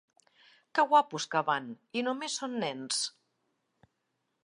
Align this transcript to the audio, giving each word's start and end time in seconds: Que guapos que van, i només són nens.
Que 0.77 0.85
guapos 0.93 1.27
que 1.35 1.43
van, 1.51 1.69
i 2.01 2.05
només 2.09 2.41
són 2.43 2.59
nens. 2.67 3.07